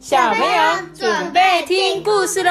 [0.00, 0.48] 小朋友
[0.94, 2.50] 准备听故事喽！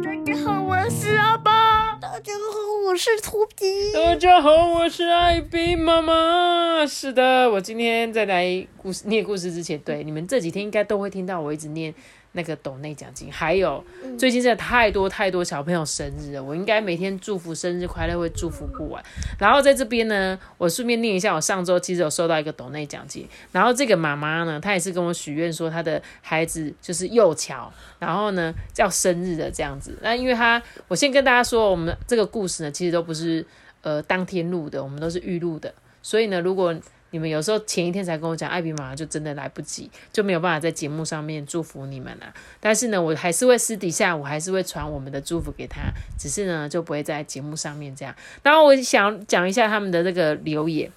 [0.00, 1.98] 大家好，我是阿爸。
[2.00, 3.92] 大家好，我是图皮。
[3.92, 6.86] 大家好，我是艾比妈妈。
[6.86, 11.92] 是的，我今天在来故事念故事之前，对你们这几天应该都会听到我一直念。
[12.32, 13.84] 那个斗内奖金，还有
[14.18, 19.02] 最近真的太多太多小朋友生日了，我应该每天祝福生日快乐，会祝福不完。
[19.38, 29.98] 然后在这边呢，我顺便念一下，我上周其实有收到一个斗内奖金，然后这个妈妈呢，她也是跟我许愿说，她的孩子就是幼巧，然后呢叫生日的这样子。
[30.00, 33.44] 那因为她，我先跟大家说，我们这个故事呢，其实都不是
[33.82, 36.74] 呃当天录的，我们都是预录的，所以呢，如果
[37.12, 42.34] 你们有时候前一天才跟我讲，艾比妈妈就真的来不及，就没有办法在节目上面祝福你们了。
[42.58, 45.82] 但是呢，我还是会私底下，我还是会传我们的祝福给他，
[46.18, 48.12] 只是呢，就不会在节目上面这样。
[48.42, 50.90] 然后我想讲一下他们的这个留言，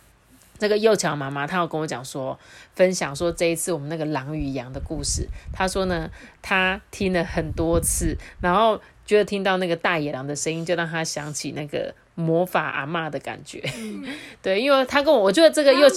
[0.58, 2.40] 这个幼乔妈妈她有跟我讲说，
[2.74, 6.10] 分享说这一次我们那个狼与羊的故事，她说呢，
[6.41, 11.94] 她听了很多次，然后觉得听到那个大野狼的声音，就让她想起那个。
[12.16, 13.62] 魔法阿妈的感觉，
[14.41, 15.88] 对，因为他跟我，我觉得这个又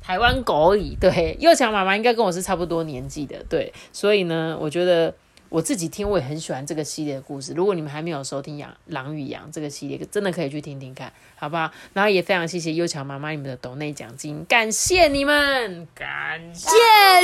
[0.00, 5.14] 台湾狗语，对，幼强妈妈应该跟我是差不多年纪的，对，所以呢，我觉得
[5.50, 7.52] 我自己听我也很喜欢这个系列的故事。
[7.54, 11.70] 如果你们还没有收听《羊狼与羊》这个系列，真的可以去听听看，好不好？
[11.92, 16.68] 然后也非常谢谢幼强妈妈你们的抖内奖金，感谢你们，感谢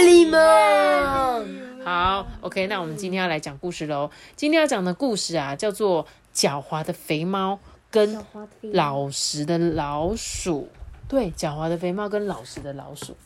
[0.07, 1.85] 你们。
[1.85, 4.11] 好，OK，那我们今天要来讲故事喽。
[4.37, 7.55] 今天要讲的故事啊，叫做《狡猾的肥猫》。
[7.95, 8.25] 跟
[8.73, 10.69] 老实的老鼠，
[11.07, 13.17] 对，狡猾的肥猫跟老实的老鼠，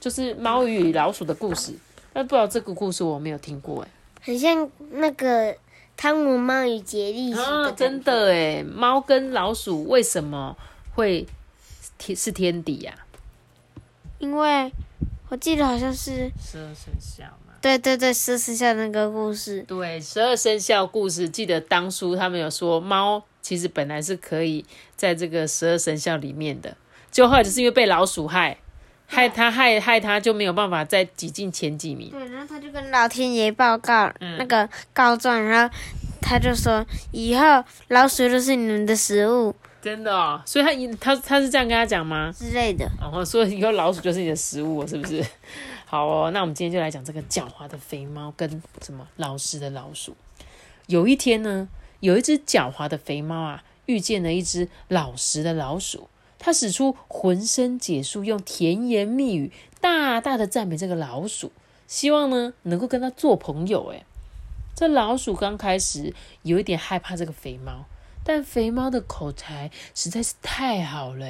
[0.00, 1.74] 就是猫与老鼠的故事。
[2.14, 3.88] 但不知道这个故事我没有听过，哎，
[4.22, 5.54] 很像那个
[5.94, 10.56] 汤姆猫与杰利啊，真的哎，猫跟老鼠为什么
[10.94, 11.26] 会
[11.98, 12.94] 天是天敌呀？
[14.18, 14.72] 因为
[15.28, 17.52] 我记得好像是十二生肖嘛。
[17.60, 19.62] 对对对，十二生肖那个故事。
[19.64, 23.22] 对，十二生肖故事，记得当初他们有说猫。
[23.44, 24.64] 其实本来是可以
[24.96, 26.74] 在这个十二生肖里面的，
[27.12, 28.56] 就后来只是因为被老鼠害，
[29.06, 32.08] 害他害害他就没有办法再挤进前几名。
[32.10, 35.74] 对，然后他就跟老天爷报告那个告状，然后
[36.22, 39.54] 他就说以后老鼠就是你们的食物。
[39.82, 42.32] 真的哦，所以他他他是这样跟他讲吗？
[42.34, 42.90] 之类的。
[42.98, 45.22] 然后说以后老鼠就是你的食物，是不是？
[45.84, 50.16] 好哦，那我们今天就来讲这个狡猾的肥猫跟什么老实的老鼠。
[50.86, 51.68] 有一天呢。
[52.04, 56.10] 有一只狡猾的肥猫啊，遇见了一只老实的老鼠。
[56.38, 59.50] 它使出浑身解数，用甜言蜜语
[59.80, 61.50] 大大的赞美这个老鼠，
[61.86, 63.86] 希望呢能够跟它做朋友。
[63.86, 64.04] 诶，
[64.76, 67.86] 这老鼠刚开始有一点害怕这个肥猫，
[68.22, 71.26] 但肥猫的口才实在是太好了。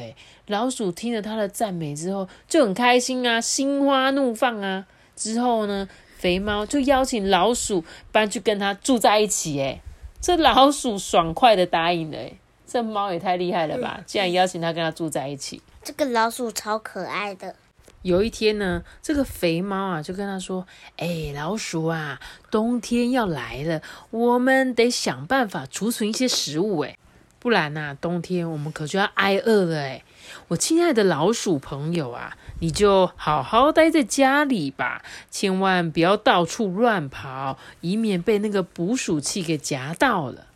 [0.49, 4.89] 老鼠听了它的赞美之后就很开心啊，心花怒放啊。
[5.15, 9.61] 之后呢，肥猫就邀请老鼠搬去跟它住在一起。
[9.61, 9.81] 诶，
[10.25, 12.19] 这老鼠爽快的答应了，
[12.67, 14.01] 这猫也太厉害了吧！
[14.07, 15.61] 竟然邀请它跟它住在一起。
[15.83, 17.55] 这个老鼠超可爱的。
[18.01, 22.19] 有一天呢，这个肥猫啊就跟他说：“哎，老鼠啊，
[22.51, 26.97] 冬天要来了，我们得想办法储存一些食物，哎，
[27.39, 30.03] 不然呐，冬天我们可就要挨饿了，哎。
[30.49, 40.47] 我亲爱的老鼠朋友啊。”你就好好待在家里吧，千万不要到处乱跑，以免被那个捕鼠器给夹到了。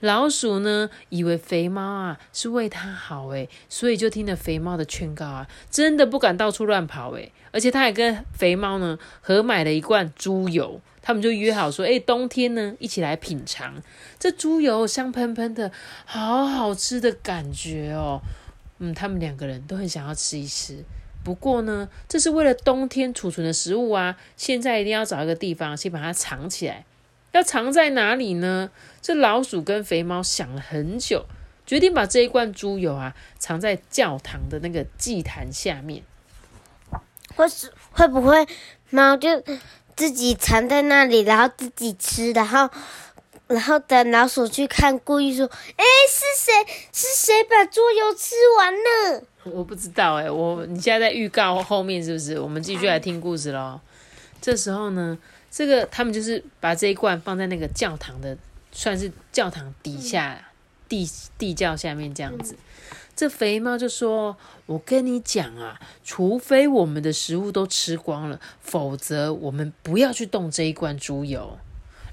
[0.00, 7.32] 老鼠呢，以为肥猫啊是为它好诶，所以就听了肥猫的劝告啊，真的不敢到处乱跑诶。
[7.50, 13.82] 而且他还跟肥猫呢合买了一罐猪油，他们就约好说，哎，冬天呢一起来品尝
[14.20, 15.72] 这猪油香喷喷的，
[16.04, 18.20] 好好吃的感觉哦。
[18.78, 20.84] 嗯，他们两个人都很想要吃一吃。
[21.22, 24.16] 不过呢，这是为了冬天储存的食物啊！
[24.36, 26.84] 现在一定要找一个地方先把它藏起来。
[27.32, 28.70] 要藏在哪里呢？
[29.00, 31.24] 这老鼠跟肥猫想了很久，
[31.64, 36.02] 决定把这一罐猪油啊藏在教堂的那个祭坛下面。
[37.34, 38.46] 或是会不会
[38.90, 39.42] 猫就
[39.96, 42.68] 自己藏在那里，然后自己吃，然后？
[43.46, 45.46] 然后等老鼠去看，故意说
[45.76, 46.52] ：“哎，是谁？
[46.92, 52.40] 是谁把猪油吃完了？”我不知道哎，我你现在在预告后面是不是？
[52.40, 53.78] 我们继续来听故事喽。
[54.40, 55.18] 这时候呢，
[55.50, 58.36] 这个他们就是把这一罐放在那个教堂的，
[58.72, 60.48] 算是教堂底下
[60.88, 61.06] 地
[61.36, 62.56] 地窖下面这样子。
[63.14, 71.58] 这肥猫就说：“我跟你讲啊，除非我们的食物都吃光了，否则我们不要去动这一罐猪油。”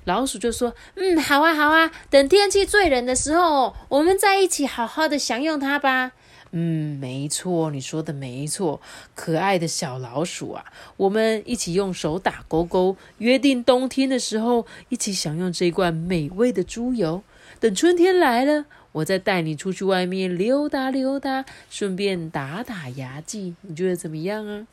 [0.06, 6.14] 老鼠就说：“嗯，好啊，好啊，等天气最冷的时候，我们在一起好好的享用它吧。
[6.54, 8.82] 嗯，没错，你说的没错，
[9.16, 10.66] 可爱的小老鼠啊，
[10.98, 17.24] 我们一起用手打勾勾，约定冬天的时候一起享用这罐美味的猪油。
[17.60, 24.68] 等春天来了，我再带你出去外面溜达溜达，顺便打打牙祭，你觉得怎么样啊？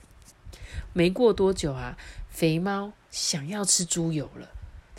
[0.93, 1.97] 没过多久啊，
[2.29, 4.49] 肥猫想要吃猪油了，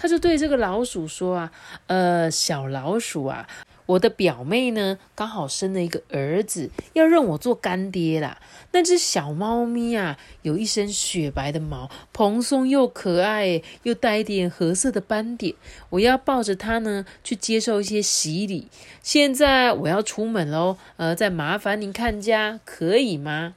[0.02, 1.52] 他就对这个老鼠说啊
[1.88, 3.46] ：“呃，小老鼠啊。”
[3.86, 8.40] 我的表妹呢，刚好生了一个儿子，要认我做干爹啦。
[8.72, 15.56] 那只小猫咪啊，有一身雪白的毛，蓬松又可爱，又带一点褐色的斑点。
[15.90, 18.68] 我要抱着它呢，去接受一些洗礼。
[19.02, 23.56] 现在我要出门喽，呃，再麻烦您看家，可以吗？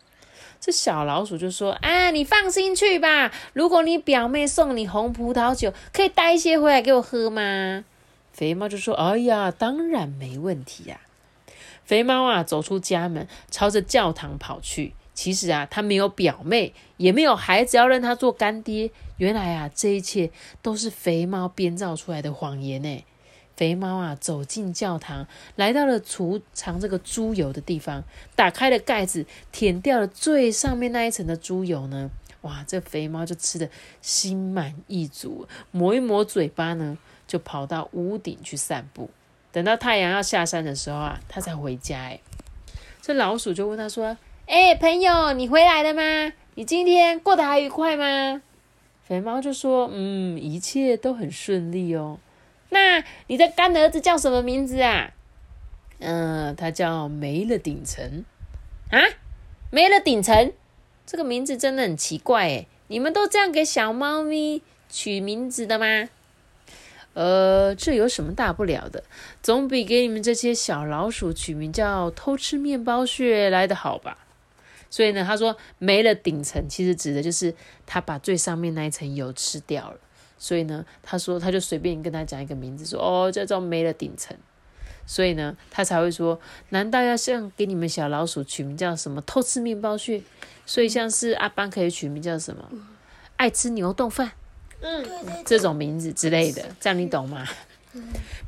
[0.65, 3.33] 这小老鼠就说：“啊，你放心去吧。
[3.53, 7.85] 如果你表妹送你红葡萄酒，可以带一些回来给我喝吗？”
[8.33, 11.01] 肥猫就说：“哎呀，当然没问题呀。”
[11.85, 14.95] 肥猫啊，走出家门，朝着教堂跑去。
[15.13, 18.93] 其实啊，他没有表妹，也没有孩子要认他做干爹。
[19.17, 20.31] 原来啊，这一切
[20.63, 23.05] 都是肥猫编造出来的谎言呢。
[23.57, 25.27] 肥猫啊，走进教堂，
[25.57, 28.05] 来到了储藏这个猪油的地方，
[28.35, 32.11] 打开了盖子，舔掉了最上面那一层的猪油呢。
[32.43, 33.69] 哇，这肥猫就吃的
[34.01, 36.99] 心满意足，抹一抹嘴巴呢。
[37.25, 39.09] 就跑到屋顶去散步，
[39.53, 41.99] 等到太阳要下山的时候啊，它才回家。
[41.99, 42.21] 哎，
[43.01, 46.35] 这老鼠就问他说：“哎，朋友，你回来了吗？
[46.57, 48.43] 你今天过得还愉快吗？”
[49.09, 52.19] 肥猫就说：“嗯，一切都很顺利哦。
[52.73, 55.13] 那你的干儿子叫什么名字啊
[56.01, 58.25] ？”“嗯，他叫没了顶层。
[58.91, 58.99] ”“啊，
[59.71, 60.53] 没了顶层，
[61.07, 62.67] 这个名字真的很奇怪诶！
[62.89, 66.09] 你们都这样给小猫咪取名字的吗？”
[67.15, 69.05] 呃，这有什么大不了的？
[69.43, 74.17] 总比给你们这些小老鼠取名叫“偷吃面包屑”来的好吧？
[74.89, 77.55] 所以呢，他说没了顶层，其实指的就是
[77.87, 79.99] 他把最上面那一层油吃掉了。
[80.43, 84.37] 所以呢，他说他就随便跟他讲一个名字，说哦，叫做没了顶层。
[85.07, 86.41] 所以呢，他才会说，
[86.71, 90.21] 难道要像给你们小老鼠取名叫什么“偷吃面包屑”？
[90.67, 92.69] 所以像是阿班可以取名叫什么
[93.39, 94.33] “爱吃牛冻饭”。
[94.83, 95.07] 嗯，
[95.47, 97.47] 这种名字之类的，这样你懂吗？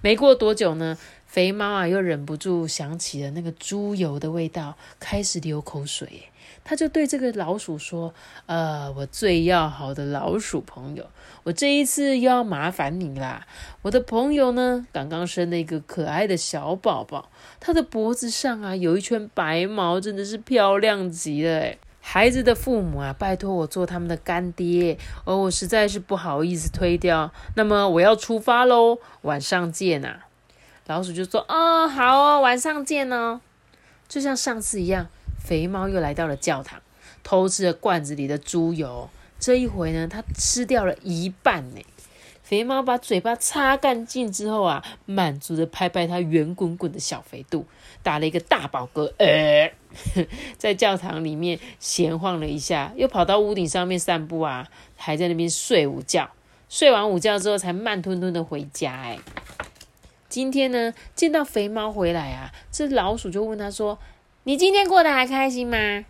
[0.02, 0.98] 没过多久呢，
[1.28, 6.24] 肥猫啊又忍不住想起了那个猪油的味道，开始流口水。
[6.64, 8.12] 他就对这个老鼠说
[8.46, 11.06] ：“呃，我最要好的老鼠朋友，
[11.42, 13.46] 我这一次又要麻烦你啦。
[13.82, 17.28] 我的朋友呢，刚刚生了一个可爱的小宝宝，
[17.60, 21.50] 他的脖子上啊有一圈白毛，真的是漂亮极了。
[21.50, 27.32] 诶孩子的父母啊，拜托我做他们的干爹，而我实在是不好意思推掉。
[27.56, 30.26] 那么我要出发喽，晚上见啊！
[30.86, 33.40] 老鼠就说：“哦，好哦，晚上见哦。”
[34.06, 35.06] 就像上次一样，
[35.44, 36.80] 肥猫又来到了教堂，
[37.22, 39.10] 偷吃了罐子里的猪油。
[39.38, 41.82] 这一回呢，它吃掉了一半呢。
[42.42, 47.66] 肥猫把嘴巴擦干净之后啊，满足的拍拍它圆滚滚的小肥肚，
[48.02, 49.12] 打了一个大饱嗝。
[49.18, 49.72] 呃，
[50.56, 56.30] 在教堂里面闲晃了一下，又跑到屋顶上面散步啊，还在那边睡午觉。
[56.68, 58.92] 睡完午觉之后，才慢吞吞的回家。
[58.92, 59.18] 哎，
[60.28, 63.98] 今天呢，见到肥猫回来啊，这老鼠就问他说
[64.44, 66.04] ：“你今天过得还开心吗？”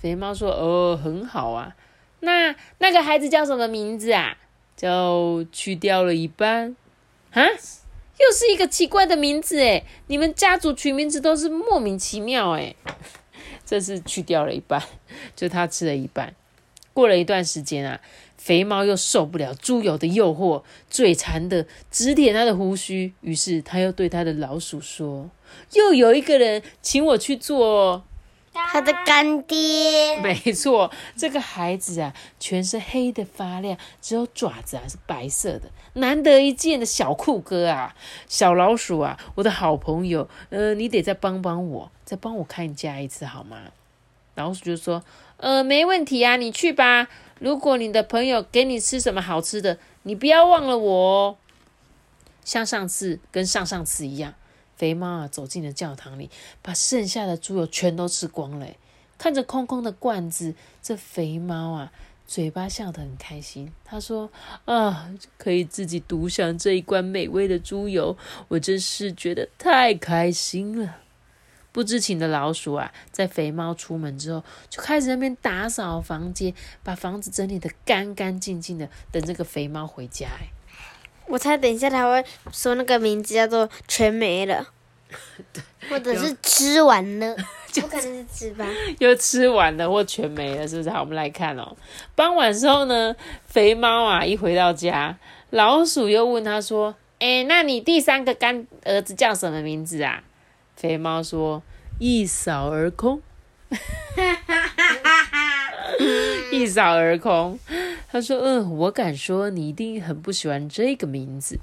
[0.00, 1.76] 肥猫说：“哦，很好啊。
[2.20, 4.36] 那那个孩子叫什么名字啊？”
[4.76, 6.74] 叫去掉了一半，
[7.32, 7.42] 啊，
[8.18, 12.74] 又是一个奇怪的名字诶你们家族取名字都是莫名其妙诶
[13.64, 14.82] 这是去掉了一半，
[15.36, 16.34] 就他吃了一半。
[16.92, 18.00] 过了一段时间啊，
[18.42, 23.12] 肥猫又受不了猪油的诱惑，嘴馋的直舔他的胡须。
[23.20, 25.30] 于是他又对他的老鼠说
[25.74, 28.02] ：“又有一个人请我去做。”
[28.52, 37.94] 他的干爹，没错，这个孩子啊，全身黑的发亮，只有爪子啊是白色的，难得一见的小酷哥啊，
[38.26, 43.56] 小老鼠啊，我的好朋友，呃，你得再帮帮我，再帮我看家一次好吗？
[44.34, 45.02] 老鼠就说，
[45.36, 47.08] 呃，没问题啊，你去吧。
[47.42, 51.36] 如果你的朋友给你吃什么好吃的，你不要忘了我哦。
[52.44, 54.34] 像上次跟上上次一样。
[54.76, 56.30] 肥猫啊，走进了教堂里，
[56.60, 58.66] 把剩下的猪油全都吃光了。
[59.18, 61.92] 看着空空的罐子，这肥猫啊，
[62.26, 63.72] 嘴巴笑得很开心。
[63.84, 64.30] 他说
[64.64, 68.16] ：“啊，可以自己独享这一罐美味的猪油，
[68.48, 70.96] 我真是觉得太开心了。”
[71.72, 80.28] 不知情的老鼠啊，在肥猫出门之后，就开始那边打扫房间，把房子整理的干干净净的，等这个肥猫回家。
[81.26, 84.68] 我猜等一下他会说那个名字叫做全没了。
[85.90, 87.36] 或者是吃完了，
[87.74, 88.66] 不可能是吃吧？
[88.98, 90.88] 又吃完了或全没了，是不是？
[90.88, 91.76] 好，我们来看哦。
[92.14, 93.14] 傍晚时候呢，
[93.46, 95.18] 肥猫啊一回到家，
[95.50, 100.22] 老鼠又问他说：“哎，那你第三个干儿子叫什么名字啊？”
[100.76, 101.62] 肥猫说
[101.98, 103.20] ：“一扫而空。”
[106.50, 107.58] 一扫而空。
[108.10, 111.58] 他说：“嗯，我敢说你一定很不喜欢这个名字。”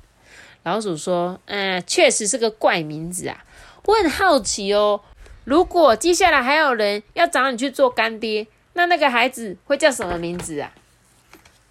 [0.63, 3.43] 老鼠说：“嗯，确实是个怪名字啊。
[3.85, 5.01] 我很好奇哦，
[5.45, 10.71] 如果接下来还有人要找你去做干爹，那那个孩子会叫什么名字啊？”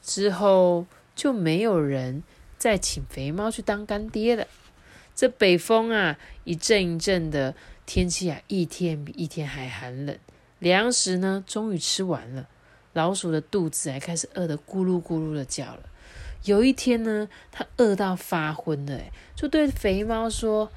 [0.03, 2.23] 之后就没有人
[2.57, 4.47] 再请肥猫去当干爹了。
[5.19, 7.53] 这北风啊，一阵一阵的，
[7.85, 10.17] 天气啊，一天比一天还寒冷。
[10.61, 12.47] 粮食呢，终于吃完了，
[12.93, 15.81] 老鼠的肚子还开始饿得咕噜咕噜的叫了。
[16.45, 19.01] 有一天呢，它饿到发昏了，
[19.35, 20.71] 就对肥猫说：“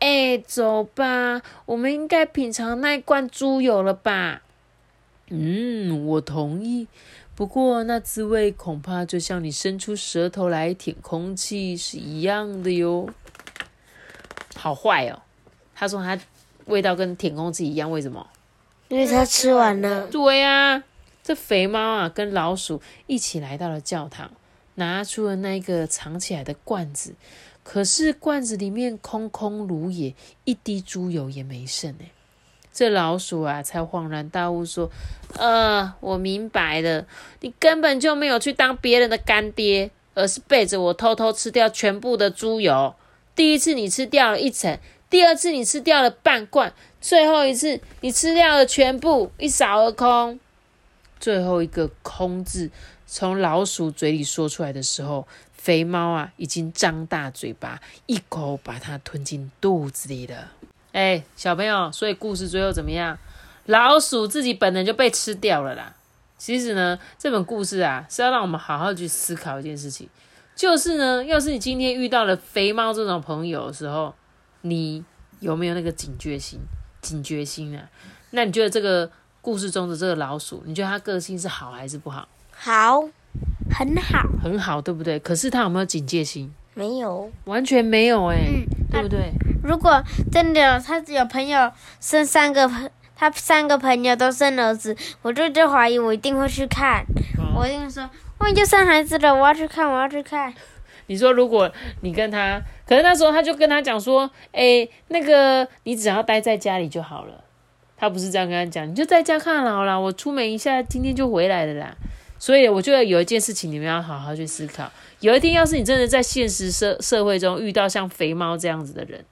[0.00, 4.42] 哎，走吧，我们应该品尝那罐猪油了吧？”
[5.32, 6.86] 嗯，我同意。
[7.34, 13.08] 不过那滋味恐怕就像你伸出舌头来舔空气是一样的哟。
[14.56, 15.22] 好坏哦，
[15.74, 16.18] 他说他
[16.64, 18.26] 味道跟舔公鸡一样，为什么？
[18.88, 20.06] 因为他吃完了。
[20.08, 20.82] 对呀，
[21.22, 24.30] 这肥猫啊，跟老鼠一起来到了教堂，
[24.76, 27.14] 拿出了那个藏起来的罐子。
[27.64, 32.10] 可是罐子里面空空如也，一滴猪油也没剩哎。
[32.72, 34.88] 这老鼠啊，才恍然大悟说
[35.36, 37.06] ：“呃，我明白了，
[37.40, 42.94] 你根本就没有去当别人的干爹，而是背着我偷偷吃掉全部的猪油。
[43.36, 44.76] 第一次你吃掉了一层，
[45.08, 50.40] 第二次你吃掉了半罐。”最后一次，你吃掉了全部，一扫而空。
[51.20, 52.68] 最后一个“空”字
[53.06, 60.50] 从老鼠嘴里说出来的时候，肥猫啊已经张大嘴巴，一口把它吞进肚子里了。
[60.90, 63.16] 哎，小朋友，所以故事最后怎么样？
[63.66, 65.94] 老鼠自己本人就被吃掉了啦。
[66.38, 70.08] 其实呢，这本故事啊是要让我们好好去思考一件事情，
[70.56, 74.14] 就是呢，要是你今天遇到了肥猫这种朋友的时候，
[74.62, 75.04] 你
[75.40, 76.58] 有没有那个警觉心？
[77.02, 77.88] 警觉心啊，
[78.30, 79.08] 那你觉得这个
[79.42, 82.26] 故事中的这个老鼠，你觉得它个性是好还是不好？
[82.50, 83.02] 好，
[83.70, 85.18] 很好，很好，对不对？
[85.18, 86.50] 可是它有没有警戒心？
[86.72, 88.38] 没有，完全没有哎，
[88.90, 89.30] 对不对？
[89.62, 91.70] 如果真的他有朋友
[92.00, 97.04] 生三个朋，他三个朋友都生儿子，我就就怀疑我一定会去看，
[97.54, 98.08] 我一定说，
[98.46, 100.54] 万一就生孩子了，我要去看，我要去看。
[101.08, 101.68] 你说，如果
[102.02, 107.42] 你跟他，可是那时候他就跟他讲说，哎，那个你只要待在家里就好了。
[107.96, 111.96] 他不是这样跟他讲，你就在家看好了，我出门一下，今天就回来了啦。
[112.38, 114.88] 所以我觉得有一件事情你们要好好去思考。
[115.18, 119.24] 有一天，要是你真的在现实社社会中遇到像肥猫这样子的人，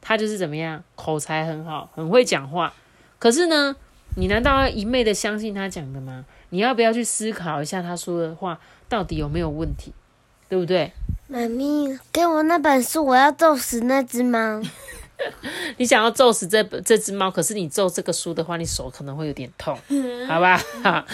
[0.00, 2.72] 他就是怎么样，口才很好，很会讲话。
[3.18, 3.76] 可是呢，
[4.16, 6.24] 你难道要一昧的相信他讲的吗？
[6.52, 9.92] 你要不要去思考一下他说的话到底有没有问题？
[10.50, 10.92] 对不对？
[11.28, 14.60] 妈咪，给我那本书，我要揍死那只猫。
[15.78, 19.74] 你想要揍死这本这只猫，可是你揍这个书的话，你手可能会有点痛，
[20.28, 20.60] 好吧？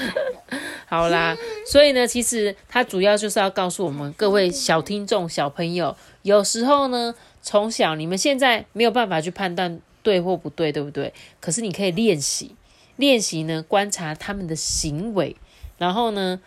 [0.87, 1.37] 好啦，
[1.71, 11.13] 所以呢，其实它主要就是要告诉我们各位小听众、小朋友，有时候呢，从小你们现在没有办法去判断对或不对，对不对？
[11.39, 12.57] 可是你可以练习，
[12.99, 15.35] 练习呢，观察他们的行为，
[15.79, 16.39] 然后呢。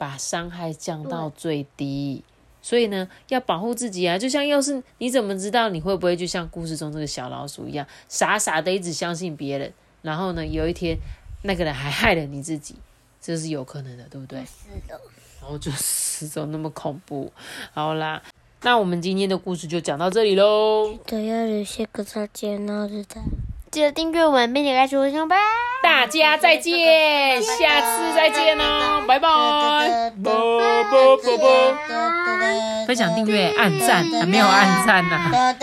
[0.00, 2.22] 把伤害降到最低，
[2.62, 4.16] 所以呢，要保护自己啊！
[4.16, 10.96] 就像要是你怎么知道你会不会就像故事中这个小老鼠一样，傻傻的一直相信别人，然后呢，有一天
[11.42, 12.76] 那个人还害了你自己，
[13.20, 14.38] 这是有可能的，对不对？
[14.42, 15.00] 是的。
[15.40, 17.32] 然后就死走那么恐怖。
[17.74, 18.22] 好啦，
[18.62, 20.92] 那我们今天的故事就讲到这里喽。
[20.92, 23.20] 记得，要留下个再见，然后就在。
[23.72, 25.34] 记得订阅我们，并且开启小铃吧。
[25.82, 29.28] 大家再见，下次再见哦，拜拜。
[30.22, 31.74] 啵啵啵啵。
[32.86, 35.54] 分享、订阅、按赞，还没有按赞呢。